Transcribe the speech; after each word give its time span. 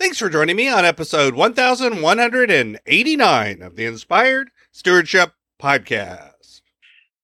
Thanks 0.00 0.18
for 0.18 0.30
joining 0.30 0.56
me 0.56 0.66
on 0.66 0.86
episode 0.86 1.34
1189 1.34 3.62
of 3.62 3.76
the 3.76 3.84
Inspired 3.84 4.50
Stewardship 4.72 5.34
Podcast. 5.60 6.62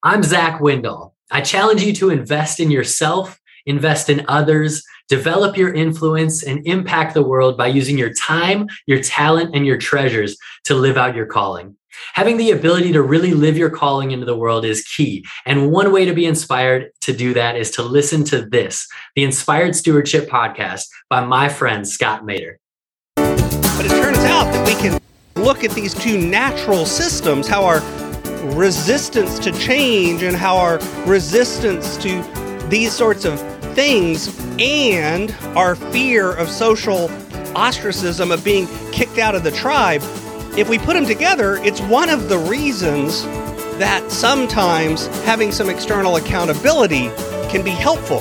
I'm 0.03 0.23
Zach 0.23 0.61
Windall. 0.61 1.15
I 1.31 1.41
challenge 1.41 1.83
you 1.83 1.95
to 1.95 2.11
invest 2.11 2.61
in 2.61 2.71
yourself, 2.71 3.41
invest 3.65 4.11
in 4.11 4.27
others, 4.29 4.85
develop 5.09 5.57
your 5.57 5.73
influence, 5.73 6.43
and 6.43 6.67
impact 6.67 7.15
the 7.15 7.23
world 7.23 7.57
by 7.57 7.69
using 7.69 7.97
your 7.97 8.12
time, 8.12 8.66
your 8.86 9.02
talent, 9.02 9.56
and 9.56 9.64
your 9.64 9.79
treasures 9.79 10.36
to 10.64 10.74
live 10.74 10.98
out 10.98 11.16
your 11.16 11.24
calling. 11.24 11.74
Having 12.12 12.36
the 12.36 12.50
ability 12.50 12.93
to 12.93 13.00
really 13.00 13.32
live 13.32 13.56
your 13.56 13.70
calling 13.70 14.11
into 14.11 14.27
the 14.27 14.36
world 14.36 14.66
is 14.66 14.84
key. 14.84 15.24
And 15.46 15.72
one 15.72 15.93
way 15.93 16.04
to 16.04 16.12
be 16.12 16.27
inspired 16.27 16.90
to 17.00 17.14
do 17.14 17.32
that 17.32 17.56
is 17.56 17.70
to 17.70 17.82
listen 17.82 18.22
to 18.24 18.45
this, 18.45 18.86
the 19.14 19.24
Inspired 19.24 19.74
Stewardship 19.74 20.29
Podcast 20.29 20.88
by 21.08 21.24
my 21.24 21.48
friend 21.48 21.88
Scott 21.88 22.22
Maderer. 22.22 22.56
But 23.77 23.86
it 23.86 23.90
turns 23.90 24.18
out 24.18 24.44
that 24.53 24.66
we 24.66 24.75
can 24.75 25.00
look 25.35 25.64
at 25.64 25.71
these 25.72 25.94
two 25.94 26.18
natural 26.18 26.86
systems, 26.86 27.46
how 27.46 27.64
our 27.64 27.80
resistance 28.54 29.39
to 29.40 29.53
change 29.53 30.22
and 30.22 30.36
how 30.36 30.57
our 30.57 30.79
resistance 31.07 31.96
to 31.98 32.22
these 32.69 32.92
sorts 32.92 33.25
of 33.25 33.41
things 33.75 34.39
and 34.58 35.34
our 35.56 35.75
fear 35.77 36.33
of 36.33 36.48
social 36.48 37.11
ostracism, 37.55 38.31
of 38.31 38.44
being 38.44 38.67
kicked 38.92 39.19
out 39.19 39.34
of 39.34 39.42
the 39.42 39.50
tribe 39.50 40.03
if 40.56 40.70
we 40.70 40.78
put 40.78 40.95
them 40.95 41.05
together, 41.05 41.56
it's 41.56 41.83
one 41.83 42.08
of 42.08 42.31
the 42.31 42.39
reasons 42.39 43.25
that 43.77 44.11
sometimes 44.11 45.06
having 45.25 45.53
some 45.53 45.69
external 45.69 46.17
accountability 46.17 47.11
can 47.50 47.62
be 47.62 47.72
helpful. 47.72 48.20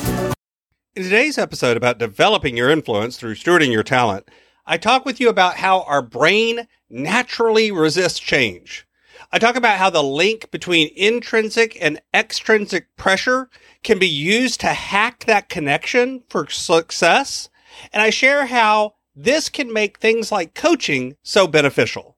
In 0.93 1.03
today's 1.03 1.37
episode 1.37 1.77
about 1.77 1.99
developing 1.99 2.57
your 2.57 2.69
influence 2.69 3.15
through 3.15 3.35
stewarding 3.35 3.71
your 3.71 3.81
talent, 3.81 4.27
I 4.65 4.75
talk 4.75 5.05
with 5.05 5.21
you 5.21 5.29
about 5.29 5.55
how 5.55 5.83
our 5.83 6.01
brain 6.01 6.67
naturally 6.89 7.71
resists 7.71 8.19
change. 8.19 8.85
I 9.31 9.39
talk 9.39 9.55
about 9.55 9.77
how 9.77 9.89
the 9.89 10.03
link 10.03 10.51
between 10.51 10.91
intrinsic 10.97 11.77
and 11.79 12.01
extrinsic 12.13 12.93
pressure 12.97 13.49
can 13.83 13.99
be 13.99 14.07
used 14.07 14.59
to 14.59 14.67
hack 14.67 15.23
that 15.27 15.47
connection 15.47 16.23
for 16.27 16.49
success. 16.49 17.47
And 17.93 18.01
I 18.01 18.09
share 18.09 18.47
how 18.47 18.95
this 19.15 19.47
can 19.47 19.71
make 19.71 19.97
things 19.97 20.29
like 20.29 20.55
coaching 20.55 21.15
so 21.23 21.47
beneficial. 21.47 22.17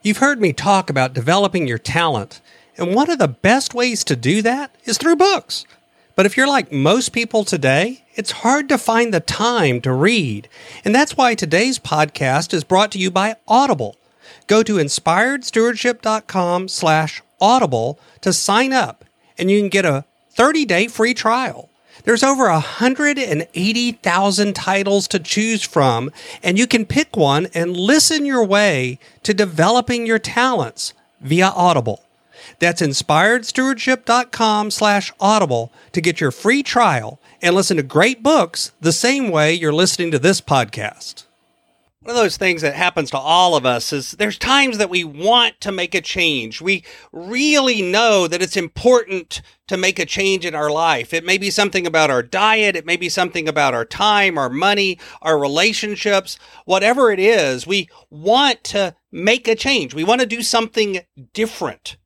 You've 0.00 0.18
heard 0.18 0.40
me 0.40 0.52
talk 0.52 0.88
about 0.88 1.12
developing 1.12 1.66
your 1.66 1.78
talent, 1.78 2.40
and 2.76 2.94
one 2.94 3.10
of 3.10 3.18
the 3.18 3.26
best 3.26 3.74
ways 3.74 4.04
to 4.04 4.14
do 4.14 4.42
that 4.42 4.76
is 4.84 4.96
through 4.96 5.16
books. 5.16 5.66
But 6.14 6.26
if 6.26 6.36
you're 6.36 6.48
like 6.48 6.70
most 6.70 7.10
people 7.10 7.44
today, 7.44 8.04
it's 8.14 8.30
hard 8.30 8.68
to 8.68 8.78
find 8.78 9.12
the 9.12 9.20
time 9.20 9.80
to 9.82 9.92
read. 9.92 10.48
And 10.84 10.94
that's 10.94 11.16
why 11.16 11.34
today's 11.34 11.78
podcast 11.78 12.52
is 12.52 12.64
brought 12.64 12.92
to 12.92 12.98
you 12.98 13.10
by 13.10 13.36
Audible. 13.48 13.96
Go 14.46 14.62
to 14.62 14.74
inspiredstewardship.com 14.74 16.68
slash 16.68 17.22
audible 17.40 17.98
to 18.20 18.32
sign 18.32 18.72
up, 18.72 19.04
and 19.38 19.50
you 19.50 19.60
can 19.60 19.68
get 19.68 19.84
a 19.84 20.04
30-day 20.36 20.88
free 20.88 21.14
trial. 21.14 21.68
There's 22.04 22.22
over 22.22 22.44
180,000 22.44 24.54
titles 24.54 25.08
to 25.08 25.18
choose 25.18 25.62
from, 25.62 26.10
and 26.42 26.58
you 26.58 26.66
can 26.66 26.84
pick 26.84 27.16
one 27.16 27.46
and 27.54 27.76
listen 27.76 28.26
your 28.26 28.44
way 28.44 28.98
to 29.22 29.32
developing 29.32 30.06
your 30.06 30.18
talents 30.18 30.92
via 31.20 31.48
Audible. 31.48 32.02
That's 32.58 32.82
inspiredstewardship.com 32.82 34.70
slash 34.70 35.12
audible 35.20 35.72
to 35.92 36.00
get 36.00 36.20
your 36.20 36.30
free 36.30 36.62
trial 36.62 37.20
and 37.40 37.54
listen 37.54 37.76
to 37.76 37.82
great 37.82 38.22
books 38.22 38.72
the 38.80 38.92
same 38.92 39.30
way 39.30 39.52
you're 39.52 39.72
listening 39.72 40.10
to 40.12 40.18
this 40.18 40.40
podcast 40.40 41.24
one 42.02 42.16
of 42.16 42.20
those 42.20 42.36
things 42.36 42.62
that 42.62 42.74
happens 42.74 43.10
to 43.10 43.18
all 43.18 43.54
of 43.54 43.64
us 43.64 43.92
is 43.92 44.12
there's 44.12 44.36
times 44.36 44.78
that 44.78 44.90
we 44.90 45.04
want 45.04 45.60
to 45.60 45.70
make 45.70 45.94
a 45.94 46.00
change. 46.00 46.60
We 46.60 46.84
really 47.12 47.80
know 47.80 48.26
that 48.26 48.42
it's 48.42 48.56
important 48.56 49.40
to 49.68 49.76
make 49.76 50.00
a 50.00 50.06
change 50.06 50.44
in 50.44 50.52
our 50.52 50.68
life. 50.68 51.14
It 51.14 51.24
may 51.24 51.38
be 51.38 51.48
something 51.48 51.86
about 51.86 52.10
our 52.10 52.22
diet. 52.22 52.74
It 52.74 52.86
may 52.86 52.96
be 52.96 53.08
something 53.08 53.46
about 53.46 53.72
our 53.72 53.84
time, 53.84 54.36
our 54.36 54.50
money, 54.50 54.98
our 55.22 55.38
relationships, 55.38 56.40
whatever 56.64 57.12
it 57.12 57.20
is. 57.20 57.68
We 57.68 57.88
want 58.10 58.64
to 58.64 58.96
make 59.12 59.46
a 59.46 59.54
change. 59.54 59.94
We 59.94 60.02
want 60.04 60.20
to 60.22 60.26
do 60.26 60.42
something 60.42 61.02
different. 61.32 61.96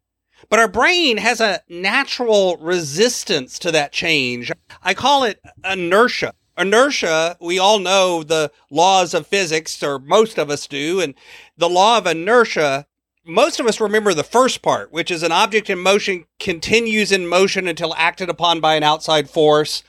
But 0.49 0.59
our 0.59 0.69
brain 0.69 1.17
has 1.19 1.41
a 1.41 1.61
natural 1.69 2.57
resistance 2.59 3.59
to 3.61 3.73
that 3.73 3.93
change. 3.93 4.53
I 4.83 4.95
call 4.95 5.25
it 5.25 5.41
inertia 5.65 6.35
inertia, 6.59 7.37
we 7.41 7.59
all 7.59 7.79
know 7.79 8.23
the 8.23 8.51
laws 8.71 9.15
of 9.15 9.27
physics, 9.27 9.83
or 9.83 9.99
most 9.99 10.39
of 10.39 10.51
us 10.51 10.67
do. 10.67 11.01
And 11.01 11.15
the 11.57 11.69
law 11.69 11.99
of 11.99 12.07
inertia, 12.07 12.87
most 13.25 13.61
of 13.61 13.67
us 13.67 13.81
remember 13.81 14.15
the 14.15 14.25
first 14.25 14.63
part, 14.63 14.93
which 14.93 15.11
is 15.11 15.23
an 15.23 15.33
object 15.33 15.71
in 15.71 15.79
motion 15.79 16.25
continues 16.39 17.13
in 17.13 17.27
motion 17.27 17.67
until 17.67 17.95
acted 17.97 18.29
upon 18.29 18.61
by 18.61 18.75
an 18.75 18.83
outside 18.83 19.29
force. 19.29 19.83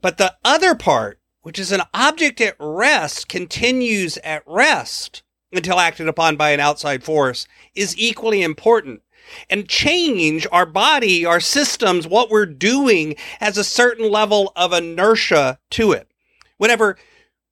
But 0.00 0.18
the 0.18 0.34
other 0.44 0.74
part, 0.74 1.18
which 1.42 1.58
is 1.58 1.72
an 1.72 1.82
object 1.94 2.40
at 2.40 2.56
rest, 2.58 3.28
continues 3.28 4.18
at 4.18 4.42
rest 4.46 5.22
until 5.52 5.78
acted 5.78 6.08
upon 6.08 6.36
by 6.36 6.50
an 6.50 6.60
outside 6.60 7.02
force, 7.02 7.46
is 7.74 7.98
equally 7.98 8.42
important 8.42 9.02
and 9.50 9.68
change 9.68 10.46
our 10.52 10.66
body, 10.66 11.24
our 11.24 11.40
systems, 11.40 12.06
what 12.06 12.30
we're 12.30 12.46
doing 12.46 13.16
has 13.40 13.58
a 13.58 13.64
certain 13.64 14.10
level 14.10 14.52
of 14.56 14.72
inertia 14.72 15.58
to 15.70 15.92
it. 15.92 16.10
Whenever 16.56 16.96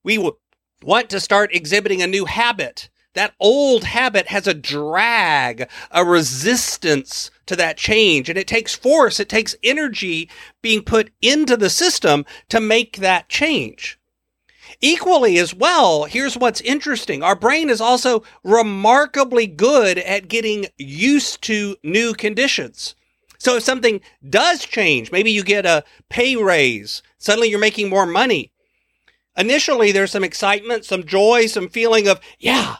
we 0.02 0.32
want 0.82 1.10
to 1.10 1.20
start 1.20 1.54
exhibiting 1.54 2.02
a 2.02 2.06
new 2.06 2.24
habit, 2.24 2.88
that 3.14 3.34
old 3.40 3.84
habit 3.84 4.28
has 4.28 4.46
a 4.46 4.54
drag, 4.54 5.68
a 5.90 6.04
resistance 6.04 7.30
to 7.46 7.56
that 7.56 7.78
change. 7.78 8.28
And 8.28 8.38
it 8.38 8.46
takes 8.46 8.74
force, 8.74 9.18
it 9.18 9.28
takes 9.28 9.56
energy 9.62 10.28
being 10.60 10.82
put 10.82 11.10
into 11.22 11.56
the 11.56 11.70
system 11.70 12.26
to 12.50 12.60
make 12.60 12.98
that 12.98 13.28
change. 13.28 13.98
Equally 14.80 15.38
as 15.38 15.54
well, 15.54 16.04
here's 16.04 16.36
what's 16.36 16.60
interesting. 16.60 17.22
Our 17.22 17.36
brain 17.36 17.70
is 17.70 17.80
also 17.80 18.22
remarkably 18.44 19.46
good 19.46 19.98
at 19.98 20.28
getting 20.28 20.66
used 20.76 21.42
to 21.42 21.76
new 21.82 22.12
conditions. 22.14 22.94
So 23.38 23.56
if 23.56 23.62
something 23.62 24.00
does 24.28 24.64
change, 24.64 25.12
maybe 25.12 25.30
you 25.30 25.42
get 25.44 25.66
a 25.66 25.84
pay 26.08 26.36
raise, 26.36 27.02
suddenly 27.18 27.48
you're 27.48 27.58
making 27.58 27.88
more 27.88 28.06
money. 28.06 28.52
Initially, 29.36 29.92
there's 29.92 30.12
some 30.12 30.24
excitement, 30.24 30.84
some 30.84 31.04
joy, 31.04 31.46
some 31.46 31.68
feeling 31.68 32.08
of, 32.08 32.20
yeah. 32.38 32.76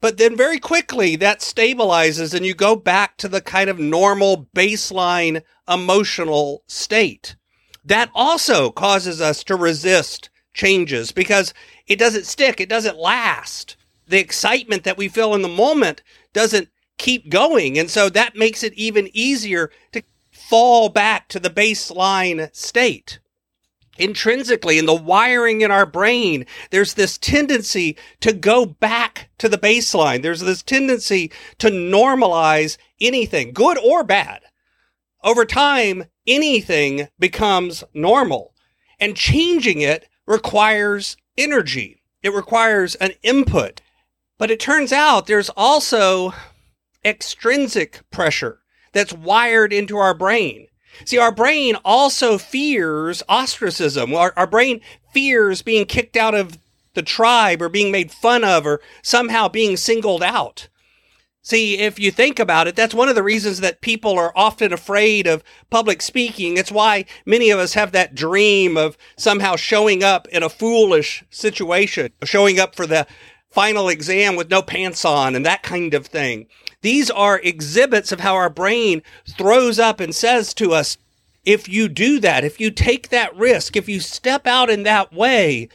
But 0.00 0.16
then 0.16 0.36
very 0.36 0.58
quickly 0.58 1.16
that 1.16 1.40
stabilizes 1.40 2.32
and 2.32 2.46
you 2.46 2.54
go 2.54 2.76
back 2.76 3.16
to 3.18 3.28
the 3.28 3.40
kind 3.40 3.68
of 3.68 3.78
normal 3.78 4.48
baseline 4.54 5.42
emotional 5.68 6.62
state. 6.66 7.36
That 7.84 8.10
also 8.14 8.70
causes 8.70 9.20
us 9.20 9.42
to 9.44 9.56
resist 9.56 10.30
changes 10.58 11.12
because 11.12 11.54
it 11.86 11.98
doesn't 11.98 12.26
stick, 12.26 12.60
it 12.60 12.68
doesn't 12.68 12.98
last. 12.98 13.76
The 14.06 14.18
excitement 14.18 14.84
that 14.84 14.98
we 14.98 15.08
feel 15.08 15.34
in 15.34 15.42
the 15.42 15.48
moment 15.48 16.02
doesn't 16.34 16.68
keep 16.98 17.30
going. 17.30 17.78
And 17.78 17.88
so 17.88 18.10
that 18.10 18.36
makes 18.36 18.62
it 18.62 18.74
even 18.74 19.08
easier 19.14 19.70
to 19.92 20.02
fall 20.30 20.88
back 20.88 21.28
to 21.28 21.40
the 21.40 21.50
baseline 21.50 22.54
state. 22.54 23.20
Intrinsically, 23.98 24.78
in 24.78 24.86
the 24.86 24.94
wiring 24.94 25.60
in 25.60 25.70
our 25.70 25.86
brain, 25.86 26.46
there's 26.70 26.94
this 26.94 27.18
tendency 27.18 27.96
to 28.20 28.32
go 28.32 28.64
back 28.64 29.28
to 29.38 29.48
the 29.48 29.58
baseline. 29.58 30.22
There's 30.22 30.40
this 30.40 30.62
tendency 30.62 31.32
to 31.58 31.68
normalize 31.68 32.76
anything, 33.00 33.52
good 33.52 33.78
or 33.78 34.04
bad. 34.04 34.42
Over 35.24 35.44
time, 35.44 36.04
anything 36.26 37.08
becomes 37.18 37.82
normal 37.92 38.54
and 39.00 39.16
changing 39.16 39.80
it 39.80 40.08
requires 40.28 41.16
energy. 41.36 42.02
It 42.22 42.34
requires 42.34 42.94
an 42.96 43.12
input. 43.22 43.80
But 44.36 44.50
it 44.50 44.60
turns 44.60 44.92
out 44.92 45.26
there's 45.26 45.50
also 45.50 46.34
extrinsic 47.04 48.00
pressure 48.10 48.60
that's 48.92 49.12
wired 49.12 49.72
into 49.72 49.96
our 49.96 50.14
brain. 50.14 50.66
See, 51.04 51.18
our 51.18 51.32
brain 51.32 51.76
also 51.84 52.38
fears 52.38 53.22
ostracism. 53.28 54.14
Our, 54.14 54.32
our 54.36 54.46
brain 54.46 54.80
fears 55.12 55.62
being 55.62 55.86
kicked 55.86 56.16
out 56.16 56.34
of 56.34 56.58
the 56.94 57.02
tribe 57.02 57.62
or 57.62 57.68
being 57.68 57.90
made 57.90 58.10
fun 58.10 58.44
of 58.44 58.66
or 58.66 58.80
somehow 59.02 59.48
being 59.48 59.76
singled 59.76 60.22
out. 60.22 60.68
See, 61.48 61.78
if 61.78 61.98
you 61.98 62.10
think 62.10 62.38
about 62.38 62.68
it, 62.68 62.76
that's 62.76 62.92
one 62.92 63.08
of 63.08 63.14
the 63.14 63.22
reasons 63.22 63.60
that 63.60 63.80
people 63.80 64.18
are 64.18 64.36
often 64.36 64.70
afraid 64.70 65.26
of 65.26 65.42
public 65.70 66.02
speaking. 66.02 66.58
It's 66.58 66.70
why 66.70 67.06
many 67.24 67.48
of 67.48 67.58
us 67.58 67.72
have 67.72 67.92
that 67.92 68.14
dream 68.14 68.76
of 68.76 68.98
somehow 69.16 69.56
showing 69.56 70.04
up 70.04 70.28
in 70.28 70.42
a 70.42 70.50
foolish 70.50 71.24
situation, 71.30 72.12
showing 72.22 72.60
up 72.60 72.76
for 72.76 72.86
the 72.86 73.06
final 73.50 73.88
exam 73.88 74.36
with 74.36 74.50
no 74.50 74.60
pants 74.60 75.06
on 75.06 75.34
and 75.34 75.46
that 75.46 75.62
kind 75.62 75.94
of 75.94 76.04
thing. 76.04 76.48
These 76.82 77.10
are 77.10 77.40
exhibits 77.40 78.12
of 78.12 78.20
how 78.20 78.34
our 78.34 78.50
brain 78.50 79.00
throws 79.26 79.78
up 79.78 80.00
and 80.00 80.14
says 80.14 80.52
to 80.52 80.74
us, 80.74 80.98
if 81.46 81.66
you 81.66 81.88
do 81.88 82.20
that, 82.20 82.44
if 82.44 82.60
you 82.60 82.70
take 82.70 83.08
that 83.08 83.34
risk, 83.34 83.74
if 83.74 83.88
you 83.88 84.00
step 84.00 84.46
out 84.46 84.68
in 84.68 84.82
that 84.82 85.14
way, 85.14 85.70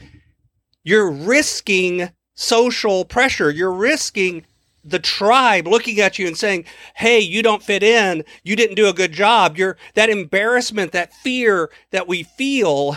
you're 0.84 1.10
risking 1.10 2.12
social 2.36 3.06
pressure. 3.06 3.50
You're 3.50 3.74
risking 3.74 4.46
the 4.84 5.00
tribe 5.00 5.68
looking 5.68 6.00
at 6.00 6.20
you 6.20 6.28
and 6.28 6.38
saying, 6.38 6.66
Hey, 6.96 7.20
you 7.20 7.42
don't 7.42 7.64
fit 7.64 7.84
in. 7.84 8.24
You 8.44 8.56
didn't 8.56 8.76
do 8.76 8.90
a 8.90 8.94
good 8.94 9.12
job. 9.12 9.58
You're 9.58 9.78
that 9.94 10.10
embarrassment, 10.10 10.92
that 10.92 11.14
fear 11.14 11.70
that 11.92 12.08
we 12.08 12.24
feel 12.24 12.96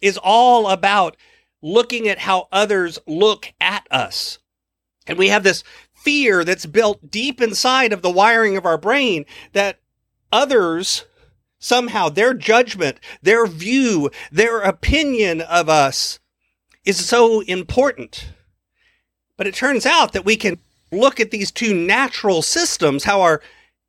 is 0.00 0.18
all 0.22 0.68
about 0.68 1.16
looking 1.62 2.08
at 2.08 2.20
how 2.20 2.48
others 2.50 2.98
look 3.06 3.52
at 3.60 3.86
us. 3.90 4.38
And 5.06 5.18
we 5.18 5.28
have 5.28 5.42
this 5.42 5.62
fear 5.92 6.44
that's 6.44 6.66
built 6.66 7.10
deep 7.10 7.40
inside 7.40 7.92
of 7.92 8.02
the 8.02 8.10
wiring 8.10 8.56
of 8.56 8.64
our 8.64 8.78
brain 8.78 9.26
that 9.52 9.78
others 10.32 11.04
somehow 11.58 12.08
their 12.08 12.32
judgment, 12.32 12.98
their 13.22 13.46
view, 13.46 14.10
their 14.32 14.60
opinion 14.60 15.42
of 15.42 15.68
us 15.68 16.18
is 16.84 17.04
so 17.04 17.40
important. 17.42 18.30
But 19.36 19.46
it 19.46 19.54
turns 19.54 19.84
out 19.84 20.12
that 20.12 20.24
we 20.24 20.36
can 20.36 20.58
look 20.92 21.20
at 21.20 21.30
these 21.30 21.50
two 21.50 21.74
natural 21.74 22.42
systems, 22.42 23.04
how 23.04 23.20
our 23.20 23.40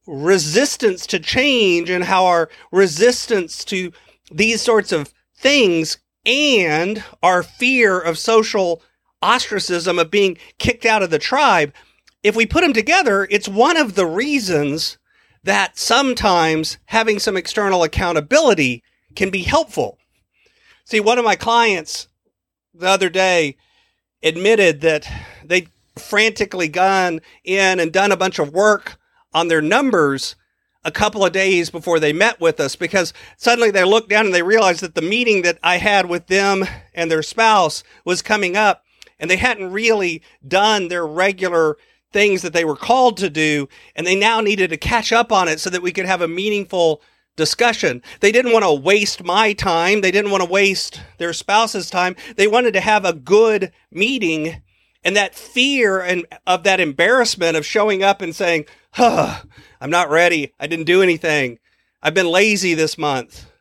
resistance 0.07 1.05
to 1.07 1.19
change 1.19 1.89
and 1.89 2.03
how 2.03 2.25
our 2.25 2.49
resistance 2.71 3.63
to 3.65 3.91
these 4.31 4.61
sorts 4.61 4.91
of 4.91 5.13
things 5.37 5.97
and 6.25 7.03
our 7.23 7.43
fear 7.43 7.99
of 7.99 8.17
social 8.17 8.81
ostracism 9.21 9.99
of 9.99 10.11
being 10.11 10.37
kicked 10.57 10.85
out 10.85 11.03
of 11.03 11.09
the 11.09 11.19
tribe, 11.19 11.73
if 12.23 12.35
we 12.35 12.45
put 12.45 12.61
them 12.61 12.73
together, 12.73 13.27
it's 13.31 13.47
one 13.47 13.77
of 13.77 13.95
the 13.95 14.05
reasons 14.05 14.97
that 15.43 15.77
sometimes 15.77 16.77
having 16.85 17.19
some 17.19 17.35
external 17.35 17.83
accountability 17.83 18.83
can 19.15 19.29
be 19.29 19.41
helpful. 19.41 19.97
See, 20.85 20.99
one 20.99 21.17
of 21.17 21.25
my 21.25 21.35
clients 21.35 22.07
the 22.73 22.87
other 22.87 23.09
day 23.09 23.57
admitted 24.23 24.81
that 24.81 25.07
they 25.43 25.67
frantically 25.97 26.67
gone 26.67 27.21
in 27.43 27.79
and 27.79 27.91
done 27.91 28.11
a 28.11 28.17
bunch 28.17 28.39
of 28.39 28.53
work 28.53 28.97
on 29.33 29.47
their 29.47 29.61
numbers 29.61 30.35
a 30.83 30.91
couple 30.91 31.23
of 31.23 31.31
days 31.31 31.69
before 31.69 31.99
they 31.99 32.13
met 32.13 32.39
with 32.39 32.59
us 32.59 32.75
because 32.75 33.13
suddenly 33.37 33.69
they 33.69 33.83
looked 33.83 34.09
down 34.09 34.25
and 34.25 34.33
they 34.33 34.41
realized 34.41 34.81
that 34.81 34.95
the 34.95 35.01
meeting 35.01 35.43
that 35.43 35.59
I 35.61 35.77
had 35.77 36.07
with 36.07 36.27
them 36.27 36.65
and 36.93 37.11
their 37.11 37.21
spouse 37.21 37.83
was 38.03 38.21
coming 38.21 38.57
up 38.57 38.83
and 39.19 39.29
they 39.29 39.37
hadn't 39.37 39.71
really 39.71 40.23
done 40.47 40.87
their 40.87 41.05
regular 41.05 41.77
things 42.11 42.41
that 42.41 42.53
they 42.53 42.65
were 42.65 42.75
called 42.75 43.17
to 43.17 43.29
do 43.29 43.69
and 43.95 44.05
they 44.07 44.15
now 44.15 44.41
needed 44.41 44.71
to 44.71 44.77
catch 44.77 45.11
up 45.11 45.31
on 45.31 45.47
it 45.47 45.59
so 45.59 45.69
that 45.69 45.83
we 45.83 45.91
could 45.91 46.07
have 46.07 46.21
a 46.21 46.27
meaningful 46.27 47.01
discussion. 47.35 48.01
They 48.19 48.31
didn't 48.31 48.51
want 48.51 48.65
to 48.65 48.73
waste 48.73 49.23
my 49.23 49.53
time. 49.53 50.01
They 50.01 50.11
didn't 50.11 50.31
want 50.31 50.43
to 50.43 50.49
waste 50.49 51.01
their 51.17 51.31
spouse's 51.31 51.89
time. 51.89 52.15
They 52.35 52.47
wanted 52.47 52.73
to 52.73 52.81
have 52.81 53.05
a 53.05 53.13
good 53.13 53.71
meeting 53.91 54.61
and 55.03 55.15
that 55.15 55.35
fear 55.35 55.99
and 55.99 56.25
of 56.45 56.63
that 56.63 56.79
embarrassment 56.79 57.57
of 57.57 57.65
showing 57.65 58.03
up 58.03 58.21
and 58.21 58.35
saying, 58.35 58.65
huh, 58.93 59.41
I'm 59.79 59.89
not 59.89 60.09
ready. 60.09 60.53
I 60.59 60.67
didn't 60.67 60.85
do 60.85 61.01
anything. 61.01 61.59
I've 62.01 62.13
been 62.13 62.27
lazy 62.27 62.73
this 62.73 62.97
month 62.97 63.51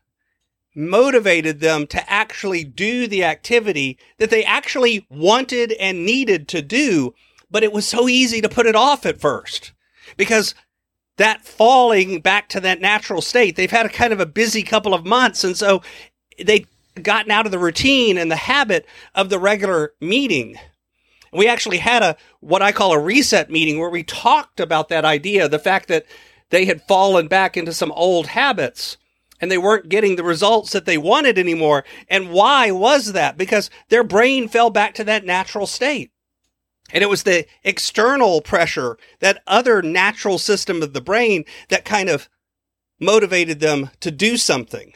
motivated 0.75 1.61
them 1.61 1.87
to 1.89 2.11
actually 2.11 2.65
do 2.65 3.07
the 3.07 3.25
activity 3.25 3.99
that 4.19 4.31
they 4.31 4.45
actually 4.45 5.07
wanted 5.11 5.73
and 5.73 6.05
needed 6.05 6.49
to 6.49 6.63
do. 6.63 7.15
But 7.51 7.65
it 7.65 7.73
was 7.73 7.87
so 7.87 8.09
easy 8.09 8.41
to 8.41 8.49
put 8.49 8.67
it 8.67 8.77
off 8.77 9.05
at 9.05 9.21
first 9.21 9.73
because 10.17 10.55
that 11.17 11.45
falling 11.45 12.21
back 12.21 12.49
to 12.51 12.61
that 12.61 12.81
natural 12.81 13.21
state, 13.21 13.57
they've 13.57 13.71
had 13.71 13.87
a 13.87 13.91
kind 13.91 14.13
of 14.13 14.21
a 14.21 14.27
busy 14.27 14.63
couple 14.63 14.95
of 14.95 15.05
months. 15.05 15.43
And 15.43 15.57
so 15.57 15.83
they 16.43 16.67
gotten 17.03 17.33
out 17.33 17.47
of 17.47 17.53
the 17.53 17.59
routine 17.59 18.17
and 18.17 18.31
the 18.31 18.37
habit 18.37 18.87
of 19.15 19.29
the 19.29 19.39
regular 19.39 19.93
meeting. 20.01 20.57
We 21.33 21.47
actually 21.47 21.79
had 21.79 22.03
a 22.03 22.17
what 22.41 22.63
I 22.63 22.73
call 22.73 22.93
a 22.93 22.99
reset 22.99 23.51
meeting 23.51 23.79
where 23.79 23.91
we 23.91 24.03
talked 24.03 24.61
about 24.61 24.89
that 24.89 25.05
idea, 25.05 25.49
the 25.49 25.59
fact 25.59 25.89
that 25.89 26.07
they 26.51 26.65
had 26.65 26.83
fallen 26.83 27.29
back 27.29 27.57
into 27.57 27.73
some 27.73 27.93
old 27.93 28.29
habits 28.29 28.97
and 29.41 29.51
they 29.51 29.59
weren't 29.59 29.89
getting 29.89 30.17
the 30.17 30.25
results 30.25 30.73
that 30.73 30.85
they 30.85 30.99
wanted 30.99 31.39
anymore. 31.39 31.85
And 32.09 32.31
why 32.31 32.71
was 32.71 33.13
that? 33.13 33.39
Because 33.39 33.71
their 33.89 34.05
brain 34.05 34.49
fell 34.49 34.71
back 34.71 34.95
to 34.95 35.05
that 35.05 35.25
natural 35.25 35.67
state. 35.67 36.11
And 36.93 37.03
it 37.03 37.09
was 37.09 37.23
the 37.23 37.47
external 37.63 38.41
pressure, 38.41 38.99
that 39.21 39.43
other 39.47 39.81
natural 39.81 40.39
system 40.39 40.83
of 40.83 40.93
the 40.93 41.01
brain 41.01 41.45
that 41.69 41.85
kind 41.85 42.09
of 42.09 42.29
motivated 42.99 43.61
them 43.61 43.91
to 44.01 44.11
do 44.11 44.37
something. 44.37 44.93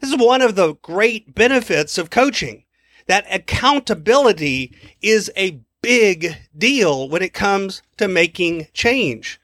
This 0.00 0.10
is 0.10 0.18
one 0.18 0.42
of 0.42 0.54
the 0.54 0.74
great 0.74 1.34
benefits 1.34 1.96
of 1.96 2.10
coaching. 2.10 2.64
That 3.06 3.24
accountability 3.30 4.76
is 5.00 5.30
a 5.36 5.60
big 5.82 6.36
deal 6.56 7.08
when 7.08 7.22
it 7.22 7.32
comes 7.32 7.82
to 7.96 8.08
making 8.08 8.68
change. 8.72 9.40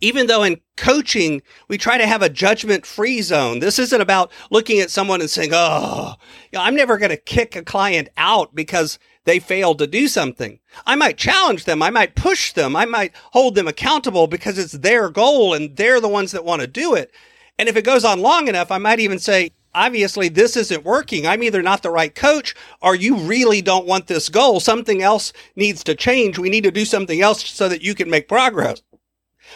Even 0.00 0.26
though 0.26 0.42
in 0.42 0.60
coaching, 0.76 1.42
we 1.68 1.76
try 1.76 1.98
to 1.98 2.06
have 2.06 2.22
a 2.22 2.30
judgment 2.30 2.86
free 2.86 3.20
zone. 3.20 3.58
This 3.58 3.78
isn't 3.78 4.00
about 4.00 4.32
looking 4.50 4.80
at 4.80 4.90
someone 4.90 5.20
and 5.20 5.28
saying, 5.28 5.50
Oh, 5.52 6.14
I'm 6.56 6.74
never 6.74 6.96
going 6.96 7.10
to 7.10 7.18
kick 7.18 7.54
a 7.54 7.62
client 7.62 8.08
out 8.16 8.54
because 8.54 8.98
they 9.24 9.38
failed 9.38 9.78
to 9.78 9.86
do 9.86 10.08
something. 10.08 10.58
I 10.86 10.94
might 10.94 11.18
challenge 11.18 11.64
them. 11.64 11.82
I 11.82 11.90
might 11.90 12.16
push 12.16 12.52
them. 12.54 12.74
I 12.74 12.86
might 12.86 13.12
hold 13.32 13.54
them 13.54 13.68
accountable 13.68 14.26
because 14.26 14.58
it's 14.58 14.72
their 14.72 15.10
goal 15.10 15.52
and 15.52 15.76
they're 15.76 16.00
the 16.00 16.08
ones 16.08 16.32
that 16.32 16.46
want 16.46 16.62
to 16.62 16.66
do 16.66 16.94
it. 16.94 17.12
And 17.58 17.68
if 17.68 17.76
it 17.76 17.84
goes 17.84 18.04
on 18.04 18.20
long 18.20 18.48
enough, 18.48 18.70
I 18.70 18.78
might 18.78 19.00
even 19.00 19.18
say, 19.18 19.52
obviously 19.74 20.28
this 20.28 20.56
isn't 20.56 20.84
working. 20.84 21.26
I'm 21.26 21.42
either 21.42 21.62
not 21.62 21.82
the 21.82 21.90
right 21.90 22.14
coach 22.14 22.54
or 22.80 22.94
you 22.94 23.16
really 23.16 23.62
don't 23.62 23.86
want 23.86 24.06
this 24.06 24.28
goal. 24.28 24.60
Something 24.60 25.02
else 25.02 25.32
needs 25.56 25.84
to 25.84 25.94
change. 25.94 26.38
We 26.38 26.50
need 26.50 26.64
to 26.64 26.70
do 26.70 26.84
something 26.84 27.20
else 27.20 27.48
so 27.48 27.68
that 27.68 27.82
you 27.82 27.94
can 27.94 28.10
make 28.10 28.28
progress. 28.28 28.82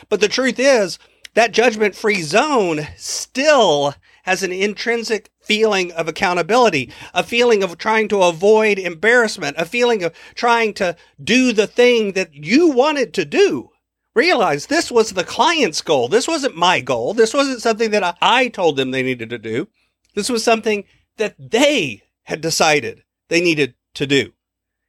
But 0.09 0.21
the 0.21 0.29
truth 0.29 0.59
is 0.59 0.99
that 1.35 1.53
judgment 1.53 1.95
free 1.95 2.23
zone 2.23 2.87
still 2.97 3.95
has 4.25 4.43
an 4.43 4.53
intrinsic 4.53 5.31
feeling 5.43 5.93
of 5.93 6.09
accountability, 6.09 6.91
a 7.13 7.23
feeling 7.23 7.63
of 7.63 7.77
trying 7.77 8.09
to 8.09 8.23
avoid 8.23 8.79
embarrassment, 8.79 9.57
a 9.59 9.67
feeling 9.67 10.03
of 10.03 10.15
trying 10.35 10.73
to 10.75 10.97
do 11.23 11.53
the 11.53 11.67
thing 11.67 12.13
that 12.13 12.33
you 12.33 12.69
wanted 12.69 13.13
to 13.15 13.25
do. 13.25 13.71
Realize 14.15 14.67
this 14.67 14.91
was 14.91 15.11
the 15.11 15.25
client's 15.25 15.83
goal. 15.83 16.09
This 16.09 16.29
wasn't 16.29 16.57
my 16.57 16.81
goal. 16.81 17.15
This 17.15 17.35
wasn't 17.35 17.61
something 17.61 17.91
that 17.91 18.17
I 18.23 18.49
told 18.49 18.77
them 18.77 18.93
they 18.93 19.03
needed 19.03 19.29
to 19.31 19.39
do. 19.39 19.69
This 20.15 20.29
was 20.29 20.45
something 20.45 20.85
that 21.17 21.35
they 21.39 22.03
had 22.25 22.41
decided 22.41 23.03
they 23.29 23.41
needed 23.41 23.75
to 23.95 24.07
do. 24.07 24.33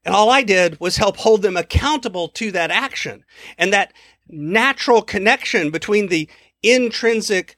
And 0.04 0.14
all 0.14 0.30
I 0.30 0.44
did 0.44 0.80
was 0.80 0.98
help 0.98 1.18
hold 1.18 1.42
them 1.42 1.58
accountable 1.58 2.28
to 2.30 2.52
that 2.52 2.72
action 2.72 3.26
and 3.58 3.74
that 3.74 3.92
natural 4.28 5.02
connection 5.02 5.72
between 5.72 6.08
the 6.08 6.30
intrinsic 6.62 7.56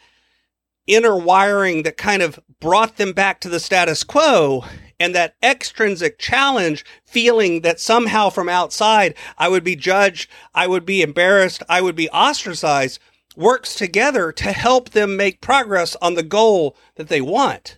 inner 0.86 1.18
wiring 1.18 1.84
that 1.84 1.98
kind 1.98 2.22
of 2.22 2.40
brought 2.62 2.96
them 2.96 3.12
back 3.12 3.42
to 3.42 3.50
the 3.50 3.60
status 3.60 4.04
quo 4.04 4.64
and 5.00 5.14
that 5.14 5.36
extrinsic 5.44 6.18
challenge 6.18 6.84
feeling 7.06 7.62
that 7.62 7.80
somehow 7.80 8.30
from 8.30 8.50
outside 8.50 9.14
I 9.38 9.50
would 9.50 9.64
be 9.64 9.76
judged, 9.76 10.30
I 10.56 10.68
would 10.68 10.86
be 10.86 11.02
embarrassed, 11.02 11.62
I 11.70 11.82
would 11.82 11.96
be 11.96 12.10
ostracized 12.10 13.00
works 13.38 13.76
together 13.76 14.32
to 14.32 14.52
help 14.52 14.90
them 14.90 15.16
make 15.16 15.42
progress 15.42 15.96
on 16.02 16.16
the 16.16 16.24
goal 16.24 16.76
that 16.96 17.08
they 17.08 17.22
want. 17.22 17.78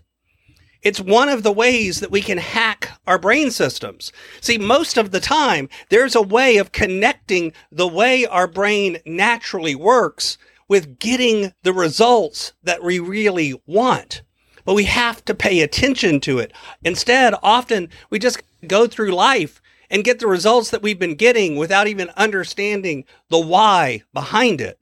It's 0.81 1.01
one 1.01 1.27
of 1.27 1.43
the 1.43 1.51
ways 1.51 1.99
that 1.99 2.11
we 2.11 2.21
can 2.21 2.37
hack 2.37 2.89
our 3.05 3.19
brain 3.19 3.51
systems. 3.51 4.13
See, 4.39 4.57
most 4.57 4.97
of 4.97 5.11
the 5.11 5.19
time, 5.19 5.67
there's 5.89 6.15
a 6.15 6.21
way 6.21 6.55
of 6.55 6.71
connecting 6.71 7.51
the 7.69 7.87
way 7.87 8.25
our 8.25 8.47
brain 8.47 8.99
naturally 9.05 9.75
works 9.75 10.37
with 10.69 10.97
getting 10.99 11.51
the 11.63 11.73
results 11.73 12.53
that 12.63 12.81
we 12.81 12.99
really 12.99 13.61
want. 13.65 14.21
But 14.63 14.75
we 14.75 14.85
have 14.85 15.25
to 15.25 15.33
pay 15.33 15.59
attention 15.59 16.21
to 16.21 16.39
it. 16.39 16.53
Instead, 16.83 17.33
often 17.43 17.89
we 18.09 18.19
just 18.19 18.41
go 18.65 18.87
through 18.87 19.11
life 19.11 19.61
and 19.89 20.03
get 20.03 20.19
the 20.19 20.27
results 20.27 20.69
that 20.69 20.81
we've 20.81 20.99
been 20.99 21.15
getting 21.15 21.57
without 21.57 21.87
even 21.87 22.09
understanding 22.15 23.03
the 23.29 23.39
why 23.39 24.03
behind 24.13 24.61
it. 24.61 24.79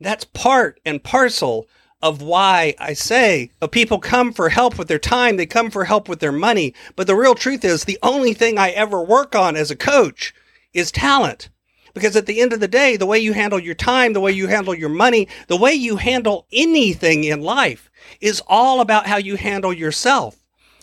That's 0.00 0.24
part 0.24 0.80
and 0.84 1.02
parcel 1.02 1.68
of 2.02 2.22
why 2.22 2.74
I 2.78 2.94
say 2.94 3.50
uh, 3.60 3.66
people 3.66 3.98
come 3.98 4.32
for 4.32 4.48
help 4.48 4.78
with 4.78 4.88
their 4.88 4.98
time, 4.98 5.36
they 5.36 5.46
come 5.46 5.70
for 5.70 5.84
help 5.84 6.08
with 6.08 6.20
their 6.20 6.32
money. 6.32 6.74
But 6.96 7.06
the 7.06 7.14
real 7.14 7.34
truth 7.34 7.64
is 7.64 7.84
the 7.84 7.98
only 8.02 8.32
thing 8.32 8.58
I 8.58 8.70
ever 8.70 9.02
work 9.02 9.34
on 9.34 9.56
as 9.56 9.70
a 9.70 9.76
coach 9.76 10.34
is 10.72 10.90
talent. 10.90 11.50
Because 11.92 12.16
at 12.16 12.26
the 12.26 12.40
end 12.40 12.52
of 12.52 12.60
the 12.60 12.68
day, 12.68 12.96
the 12.96 13.06
way 13.06 13.18
you 13.18 13.32
handle 13.32 13.58
your 13.58 13.74
time, 13.74 14.12
the 14.12 14.20
way 14.20 14.32
you 14.32 14.46
handle 14.46 14.74
your 14.74 14.88
money, 14.88 15.28
the 15.48 15.56
way 15.56 15.74
you 15.74 15.96
handle 15.96 16.46
anything 16.52 17.24
in 17.24 17.42
life 17.42 17.90
is 18.20 18.40
all 18.46 18.80
about 18.80 19.06
how 19.06 19.16
you 19.16 19.36
handle 19.36 19.72
yourself. 19.72 20.36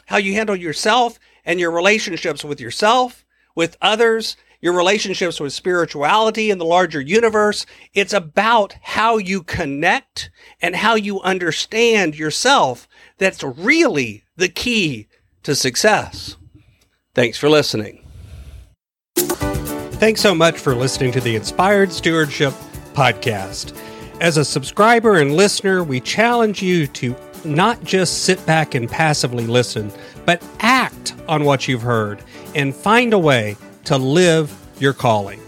How 0.08 0.18
you 0.18 0.34
handle 0.34 0.56
yourself 0.56 1.18
and 1.46 1.60
your 1.60 1.72
relationships 1.72 2.44
with 2.44 2.60
yourself, 2.60 3.26
with 3.56 3.78
others, 3.82 4.36
your 4.60 4.74
relationships 4.74 5.40
with 5.40 5.54
spirituality 5.54 6.52
and 6.52 6.60
the 6.60 6.66
larger 6.66 7.02
universe. 7.02 7.66
It's 7.94 8.14
about 8.14 8.76
how 8.82 9.18
you 9.18 9.44
connect 9.44 10.30
and 10.62 10.76
how 10.76 10.96
you 10.96 11.22
understand 11.22 12.18
yourself. 12.18 12.88
That's 13.18 13.44
really 13.44 14.24
the 14.36 14.50
key 14.50 15.08
to 15.44 15.56
success. 15.56 16.38
Thanks 17.14 17.38
for 17.38 17.50
listening. 17.50 18.04
Thanks 19.16 20.22
so 20.22 20.36
much 20.36 20.60
for 20.60 20.76
listening 20.76 21.12
to 21.14 21.22
the 21.22 21.36
Inspired 21.36 21.92
Stewardship 21.92 22.54
Podcast. 22.94 23.76
As 24.22 24.38
a 24.38 24.46
subscriber 24.46 25.18
and 25.18 25.36
listener, 25.36 25.84
we 25.84 26.00
challenge 26.00 26.62
you 26.62 26.88
to 26.88 27.16
not 27.46 27.84
just 27.84 28.24
sit 28.24 28.44
back 28.46 28.76
and 28.76 28.90
passively 28.90 29.48
listen, 29.48 29.92
but 30.26 30.44
act 30.60 31.16
on 31.28 31.46
what 31.46 31.68
you've 31.68 31.82
heard 31.82 32.24
and 32.56 32.76
find 32.76 33.14
a 33.14 33.20
way 33.20 33.56
to 33.88 33.98
live 33.98 34.56
your 34.80 34.94
calling. 34.94 35.42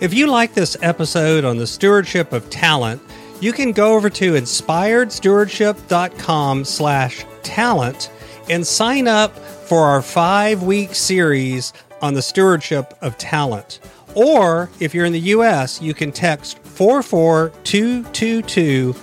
If 0.00 0.12
you 0.14 0.26
like 0.28 0.54
this 0.54 0.78
episode 0.80 1.44
on 1.44 1.58
the 1.58 1.66
stewardship 1.66 2.32
of 2.32 2.48
talent, 2.48 3.02
you 3.40 3.52
can 3.52 3.72
go 3.72 3.94
over 3.94 4.08
to 4.08 4.32
inspiredstewardship.com 4.32 6.64
slash 6.64 7.26
talent 7.42 8.10
and 8.48 8.66
sign 8.66 9.06
up 9.06 9.38
for 9.38 9.82
our 9.82 10.00
five-week 10.00 10.94
series 10.94 11.74
on 12.00 12.14
the 12.14 12.22
stewardship 12.22 12.96
of 13.02 13.18
talent. 13.18 13.80
Or 14.14 14.70
if 14.80 14.94
you're 14.94 15.04
in 15.04 15.12
the 15.12 15.20
US, 15.20 15.82
you 15.82 15.92
can 15.92 16.12
text 16.12 16.58
44222 16.60 18.94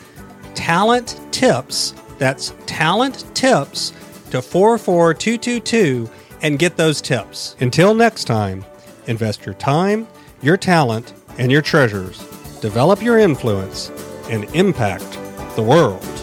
talent 0.56 1.22
tips. 1.32 1.94
That's 2.18 2.56
talent 2.66 3.24
tips 3.36 3.92
to 4.32 4.42
44222 4.42 6.10
and 6.41 6.60
get 6.60 6.77
those 6.77 7.01
tips. 7.01 7.56
Until 7.60 7.94
next 7.94 8.25
time, 8.25 8.65
invest 9.08 9.46
your 9.46 9.56
time, 9.56 10.08
your 10.41 10.58
talent, 10.58 11.13
and 11.38 11.51
your 11.51 11.62
treasures. 11.62 12.20
Develop 12.62 13.01
your 13.01 13.17
influence 13.17 13.89
and 14.29 14.44
impact 14.56 15.17
the 15.56 15.63
world. 15.63 16.17